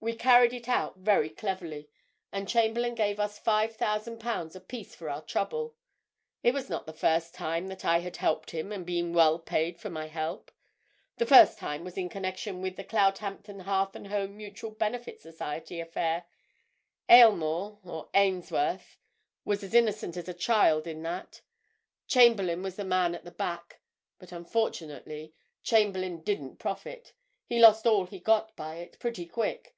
We 0.00 0.14
carried 0.14 0.52
it 0.52 0.68
out 0.68 0.98
very 0.98 1.28
cleverly, 1.28 1.90
and 2.30 2.46
Chamberlayne 2.48 2.94
gave 2.94 3.18
us 3.18 3.36
five 3.40 3.74
thousand 3.74 4.20
pounds 4.20 4.54
apiece 4.54 4.94
for 4.94 5.10
our 5.10 5.22
trouble. 5.22 5.74
It 6.44 6.54
was 6.54 6.70
not 6.70 6.86
the 6.86 6.92
first 6.92 7.34
time 7.34 7.66
that 7.66 7.84
I 7.84 7.98
had 7.98 8.18
helped 8.18 8.52
him 8.52 8.70
and 8.70 8.86
been 8.86 9.12
well 9.12 9.40
paid 9.40 9.80
for 9.80 9.90
my 9.90 10.06
help. 10.06 10.52
The 11.16 11.26
first 11.26 11.58
time 11.58 11.82
was 11.82 11.98
in 11.98 12.08
connection 12.08 12.62
with 12.62 12.76
the 12.76 12.84
Cloudhampton 12.84 13.62
Hearth 13.62 13.96
and 13.96 14.06
Home 14.06 14.36
Mutual 14.36 14.70
Benefit 14.70 15.20
Society 15.20 15.80
affair—Aylmore, 15.80 17.80
or 17.84 18.08
Ainsworth, 18.14 18.98
was 19.44 19.64
as 19.64 19.74
innocent 19.74 20.16
as 20.16 20.28
a 20.28 20.32
child 20.32 20.86
in 20.86 21.02
that!—Chamberlayne 21.02 22.62
was 22.62 22.76
the 22.76 22.84
man 22.84 23.16
at 23.16 23.24
the 23.24 23.32
back. 23.32 23.80
But, 24.20 24.30
unfortunately, 24.30 25.34
Chamberlayne 25.64 26.22
didn't 26.22 26.58
profit—he 26.60 27.58
lost 27.58 27.84
all 27.84 28.06
he 28.06 28.20
got 28.20 28.54
by 28.54 28.76
it, 28.76 28.96
pretty 29.00 29.26
quick. 29.26 29.74